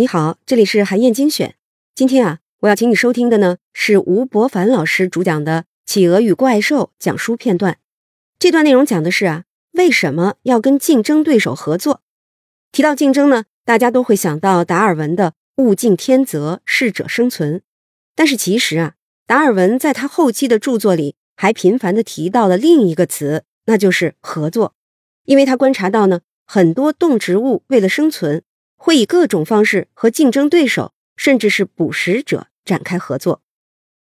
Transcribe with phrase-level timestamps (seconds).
[0.00, 1.56] 你好，这里是韩燕精选。
[1.94, 7.76] 今天啊，我要请你收听的呢是吴伯凡老师主讲的《企鹅与怪兽》讲书片段。
[8.38, 12.00] 这段内容讲的是啊，为什么要跟竞争对手合作？
[12.72, 17.60] 提到竞争呢，大家都会想到达尔文的“物竞天择，适者生存”。
[18.16, 18.94] 但是其实啊，
[19.26, 24.74] 达尔文在他后期的著作里还频繁的提到了另一个词，那就是合作。
[25.26, 28.42] 因为他观察到呢，很多动植物为了生存。
[28.82, 33.42] 会以各种方式和竞争对手，甚至是捕食者展开合作。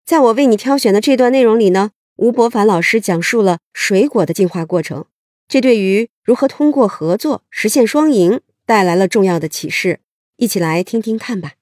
[0.05, 5.07] 在我为你挑选的这段内容里呢，吴伯凡老师讲述了水果的进化过程，
[5.49, 10.01] 这对于如何通过合作实现双赢带来了重要的启示。
[10.37, 11.53] 一起来听听看吧。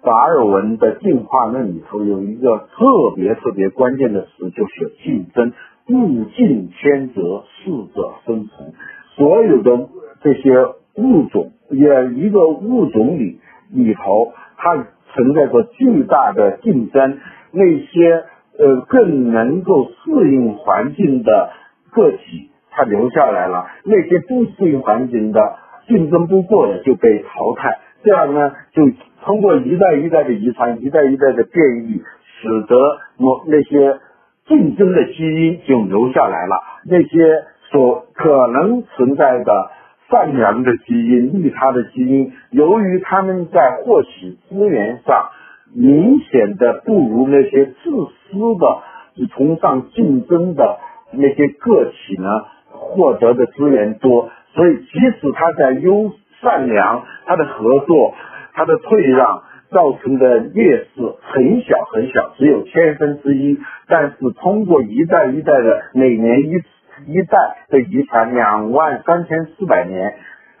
[0.00, 5.52] 达尔文的进化论里头有一个特别特别关键的词，就是竞争。
[5.86, 8.72] 物竞天择，适者生存。
[9.16, 9.88] 所有的
[10.22, 10.50] 这些
[10.96, 13.38] 物种，也一个物种里
[13.72, 14.74] 里头，它
[15.12, 17.18] 存在着巨大的竞争。
[17.52, 18.24] 那些
[18.58, 21.50] 呃更能够适应环境的
[21.92, 25.40] 个体，它留下来了；那些不适应环境的、
[25.86, 27.78] 竞争不过的就被淘汰。
[28.02, 28.82] 这样呢，就
[29.22, 32.02] 通过一代一代的遗传，一代一代的变异，
[32.40, 32.76] 使得
[33.18, 34.00] 某那些。
[34.46, 37.44] 竞争的基因就留下来了，那些
[37.74, 39.70] 所可能存在的
[40.08, 45.30] 善良的基因、利他的基因，由于他们在获取资源上
[45.74, 50.78] 明显的不如那些自私的、崇尚竞争的
[51.10, 58.14] 那些个体呢，获得的资源多，所以即使他在优善良，他的合作，
[58.52, 59.42] 他的退让。
[59.70, 63.58] 造成的劣势很小很小，只有千分之一。
[63.88, 66.66] 但是通过一代一代的每年一次
[67.06, 70.14] 一代的遗传，两万三千四百年，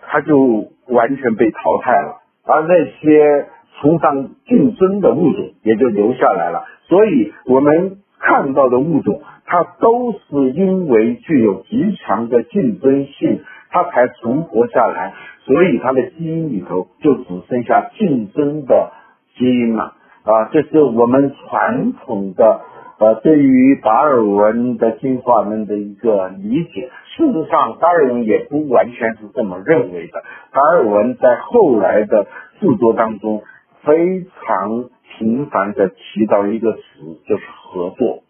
[0.06, 2.22] 它就完全被淘汰了。
[2.44, 3.46] 而那些
[3.80, 6.64] 崇尚竞争的物种也就留下来了。
[6.88, 15.14] 所以我们看到的物种，它都是因为具有极强的竞争性，它才存活下来。
[15.44, 18.92] 所以它的基因里头就只剩下竞争的。
[19.36, 22.60] 基因了，啊，这是我们传统的
[23.04, 26.90] 呃对于达尔文的进化论的一个理解。
[27.14, 30.22] 事实上，达尔文也不完全是这么认为的。
[30.52, 32.26] 达尔文在后来的
[32.60, 33.42] 著作当中
[33.82, 34.88] 非常
[35.18, 36.80] 频繁的提到一个词，
[37.28, 38.22] 就是合作。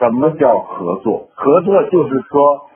[0.00, 1.28] 什么叫合作？
[1.34, 2.68] 合作就是说，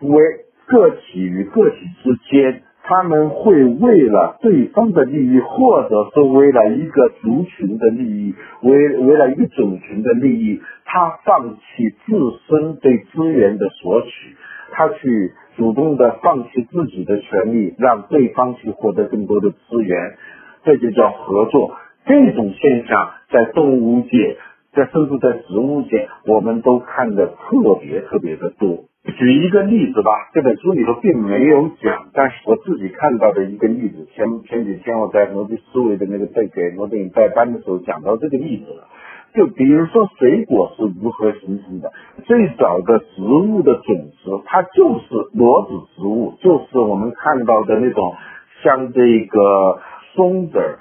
[0.00, 0.20] 为
[0.66, 2.64] 个体与个体之间。
[2.90, 12.12] 他们会为了对方的利益，或者是为了一个族群的利益，为为了一个种群的利益，他放弃自
[12.48, 14.34] 身对资源的索取，
[14.72, 20.16] 他去主动的放弃自己的权利，让对方去获得更多的资源，
[20.64, 21.76] 这就叫合作。
[22.06, 24.36] 这种现象在动物界，
[24.72, 28.89] 在甚至在植物界，我们都看得特别特别的多。
[29.12, 34.06] 举一个例子吧，这本书里头并没有讲，但是我自己看到的一个例子。
[34.14, 38.88] 前前几天我在罗辑思维的那个在给罗宾代班的时候讲到这个例子了。
[39.34, 41.92] 就比如说水果是如何形成的？
[42.24, 45.04] 最早的植物的种子，它就是
[45.34, 48.14] 裸子植物，就是我们看到的那种
[48.62, 49.78] 像这个
[50.14, 50.78] 松子，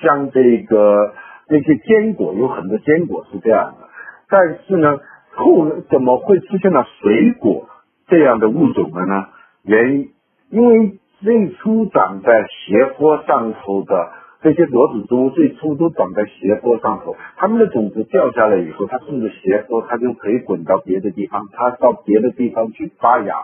[0.00, 1.12] 像这个
[1.48, 3.88] 那些坚果，有很多坚果是这样的。
[4.28, 4.98] 但是呢？
[5.32, 7.68] 后怎么会出现了水果
[8.10, 9.28] 这样的物种的呢？
[9.62, 10.10] 原因，
[10.50, 14.10] 因为最初长在斜坡上头的
[14.42, 23.34] 这些裸子植物，最初都长在斜坡上头，它们的种子掉下来以后，它顺着斜坡，它就可以滚到别的地方，它到别的地方去发芽。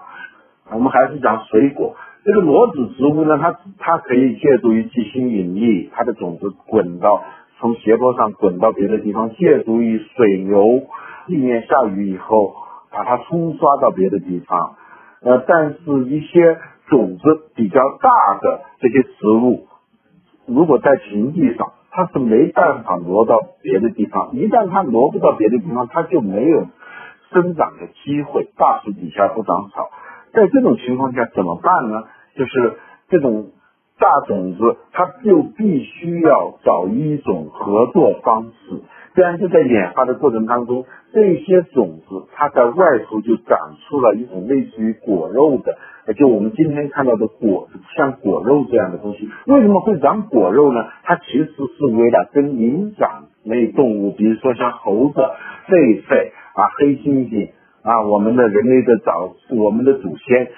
[0.73, 1.95] 我们还是讲水果，
[2.25, 7.23] 这个裸子植物呢，它它可以借助于地心引力，它的种子滚到
[7.61, 10.83] 从斜坡上滚到别的地方，借助于水流。
[11.29, 12.55] 地面下雨以后，
[12.97, 14.77] 把它冲刷到别的地方。
[15.21, 16.59] 呃，但是一些
[16.89, 19.67] 种子比较大的这些植物，
[20.47, 24.31] 如果在平地上，它是没办法挪到别的地方。
[24.33, 26.67] 一旦它挪不到别的地方，它就没有
[27.33, 28.49] 生长的机会。
[28.57, 29.91] 大树底下不长草，
[30.33, 32.05] 在这种情况下怎么办呢？
[32.37, 32.79] 就是
[33.09, 33.51] 这种
[33.99, 38.83] 大种子，它就必须要找一种合作方式。
[39.15, 40.85] 这样就在演化的过程当中，
[41.15, 45.75] 这些种子它在外头就长出了一种类似于果肉的，
[46.13, 49.31] 就我们今天看到的果，像果肉这样的东西。
[49.47, 50.85] 为什么会长果肉呢？
[51.03, 55.15] 它其实是为了跟灵长类动物，比如说像猴子、
[55.69, 57.53] 狒狒啊、黑猩猩
[57.83, 60.51] 啊，我们的人类的早，我们的祖先，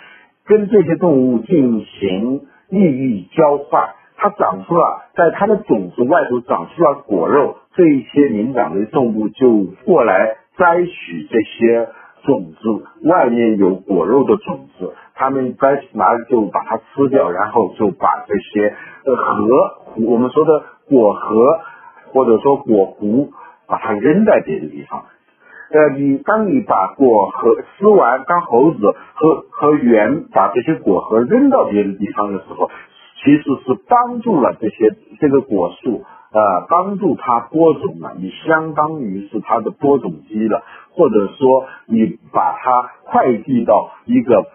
[0.46, 3.91] 跟这些动物进行利益交换。
[4.20, 11.88] 它长出了，在它的种子外头长出了果肉，这一些灵长类动物就过来摘取这些
[12.25, 18.75] 种子，外面有果肉的种子，它们摘拿就把它吃掉，然后就把这些
[19.05, 21.61] 呃核，我们说的果核
[22.12, 23.29] 或者说果核，
[23.69, 25.05] 把它扔在别的地方。
[25.70, 32.70] 呃，你当你把果核吃完，当猴子和和猿把这些果核扔到别的地方的时候。
[33.20, 40.62] 其实是帮助了这些这个果树，呃，帮助它播种了，你相当于是它的播种机了，
[40.93, 44.47] 或者说你把它快递到一个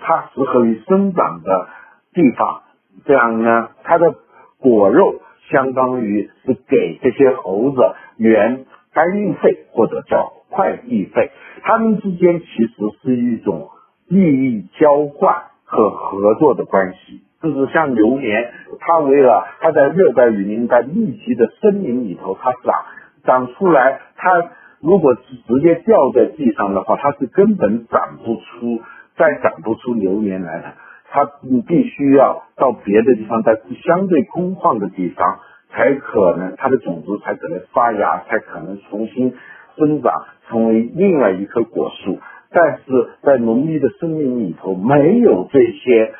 [0.00, 1.66] 它适合于生长的
[2.14, 2.62] 地方，
[3.04, 4.14] 这样呢，它的
[4.60, 5.16] 果肉
[5.50, 8.64] 相当于是给这些猴子猿
[8.94, 12.72] 搬运费或者叫快递费，他们之间其实
[13.02, 13.70] 是一种
[14.06, 15.34] 利益交换
[15.64, 17.22] 和合作的关系。
[17.42, 22.84] 就是像榴莲，它为了它在热带雨林在密集的森林里头，它长
[23.24, 28.80] 长出来，它如果是直接掉在地上的话，它是根本长不出，
[29.16, 30.72] 再长不出榴莲来的。
[31.10, 35.40] 它你必须要到别的地方，在相对空旷的地方，
[35.70, 39.34] 才可能它的种子才可能发芽，才可能重新
[39.76, 40.12] 生长，
[40.48, 42.18] 成为另外一棵果树。
[42.50, 46.14] 但是在浓密的森林里头，没有这些。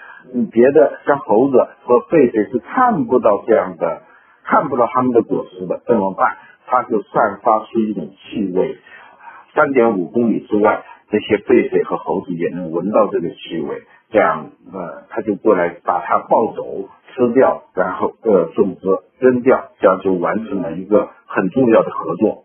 [0.50, 4.02] 别的像猴子和狒狒是看不到这样的，
[4.42, 6.38] 看不到它们的果实的，怎么办？
[6.66, 8.78] 它就散发出一种气味，
[9.54, 22.44] 三点五公里之外，这些狒狒和猴子也能闻到这个气味，这样呃，它就过来把它抱走吃掉，然后呃种子扔掉，这样就完成了一个很重要的合作。